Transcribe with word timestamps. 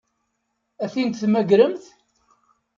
Ad 0.83 0.89
ten-id-temmagremt? 0.91 1.83